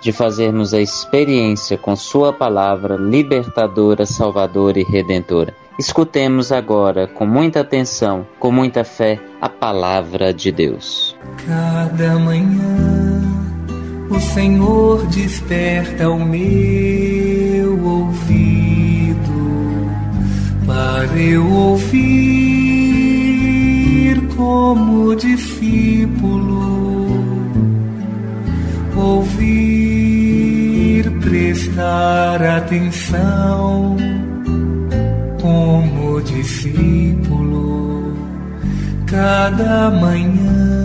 [0.00, 5.54] de fazermos a experiência com Sua palavra libertadora, salvadora e redentora.
[5.78, 11.16] Escutemos agora, com muita atenção, com muita fé, a palavra de Deus.
[11.46, 13.22] Cada manhã
[14.10, 19.20] o Senhor desperta o meu ouvido
[20.66, 22.60] para eu ouvir
[24.36, 26.70] como discípulo.
[28.96, 29.89] Ouvir,
[31.20, 33.96] prestar atenção
[35.40, 38.14] como discípulo
[39.06, 40.80] cada manhã.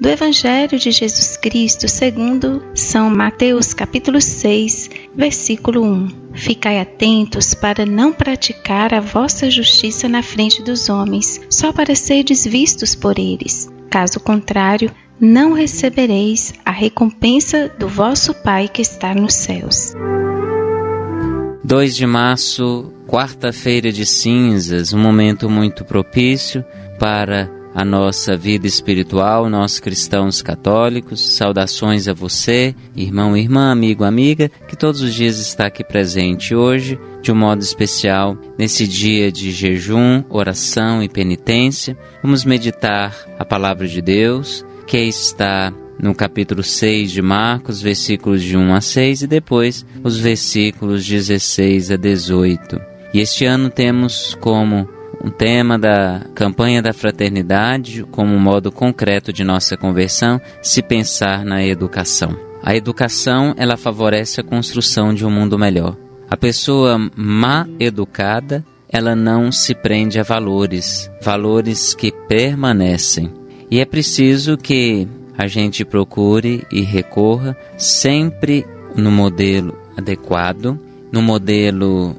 [0.00, 6.08] do Evangelho de Jesus Cristo segundo São Mateus capítulo 6, versículo 1.
[6.32, 12.46] Ficai atentos para não praticar a vossa justiça na frente dos homens, só para serdes
[12.46, 13.70] vistos por eles.
[13.90, 19.94] Caso contrário, não recebereis a recompensa do vosso Pai que está nos céus.
[21.62, 26.64] 2 de março, quarta-feira de cinzas, um momento muito propício
[26.98, 31.36] para a nossa vida espiritual, nós cristãos católicos.
[31.36, 36.98] Saudações a você, irmão, irmã, amigo, amiga, que todos os dias está aqui presente hoje,
[37.22, 41.96] de um modo especial, nesse dia de jejum, oração e penitência.
[42.22, 48.56] Vamos meditar a palavra de Deus, que está no capítulo 6 de Marcos, versículos de
[48.56, 52.80] 1 a 6 e depois os versículos 16 a 18.
[53.14, 54.88] E este ano temos como
[55.24, 61.44] um tema da campanha da fraternidade como um modo concreto de nossa conversão, se pensar
[61.44, 62.36] na educação.
[62.60, 65.96] A educação, ela favorece a construção de um mundo melhor.
[66.28, 73.38] A pessoa má educada, ela não se prende a valores, valores que permanecem.
[73.70, 75.06] E é preciso que
[75.38, 78.66] a gente procure e recorra sempre
[78.96, 80.78] no modelo adequado,
[81.12, 82.16] no modelo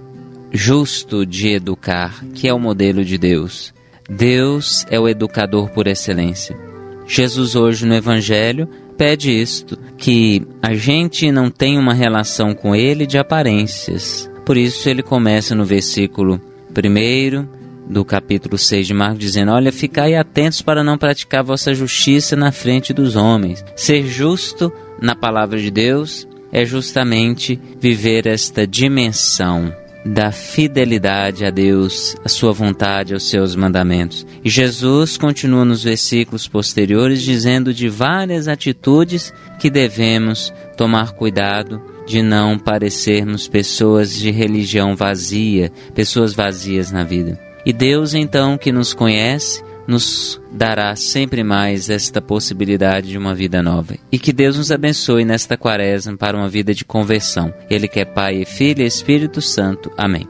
[0.51, 3.73] justo de educar, que é o modelo de Deus.
[4.09, 6.57] Deus é o educador por excelência.
[7.05, 8.67] Jesus, hoje no Evangelho,
[8.97, 14.29] pede isto: que a gente não tenha uma relação com Ele de aparências.
[14.45, 16.41] Por isso, ele começa no versículo
[16.71, 17.60] 1
[17.91, 22.51] do capítulo 6 de Marcos, dizendo: Olha, ficai atentos para não praticar vossa justiça na
[22.51, 23.63] frente dos homens.
[23.75, 24.71] Ser justo
[25.01, 32.51] na palavra de Deus é justamente viver esta dimensão da fidelidade a Deus, a sua
[32.51, 34.25] vontade, aos seus mandamentos.
[34.43, 42.23] E Jesus continua nos versículos posteriores dizendo de várias atitudes que devemos tomar cuidado de
[42.23, 47.50] não parecermos pessoas de religião vazia, pessoas vazias na vida.
[47.65, 53.61] E Deus então que nos conhece, nos dará sempre mais esta possibilidade de uma vida
[53.61, 53.95] nova.
[54.11, 57.53] E que Deus nos abençoe nesta quaresma para uma vida de conversão.
[57.69, 59.91] Ele que é Pai e Filho e Espírito Santo.
[59.97, 60.27] Amém.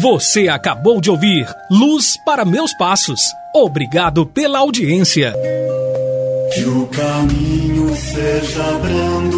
[0.00, 3.20] Você acabou de ouvir Luz para Meus Passos.
[3.54, 5.34] Obrigado pela audiência.
[6.54, 9.37] Que o caminho seja brando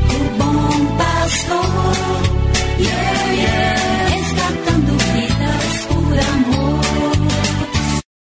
[0.15, 1.65] o bom pastor,
[2.79, 4.10] yeah, yeah.